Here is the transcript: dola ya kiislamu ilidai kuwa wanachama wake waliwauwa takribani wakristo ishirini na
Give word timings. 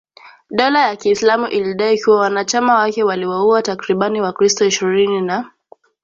dola 0.49 0.87
ya 0.87 0.95
kiislamu 0.95 1.47
ilidai 1.47 2.01
kuwa 2.03 2.19
wanachama 2.19 2.75
wake 2.75 3.03
waliwauwa 3.03 3.61
takribani 3.61 4.21
wakristo 4.21 4.65
ishirini 4.65 5.21
na 5.21 5.51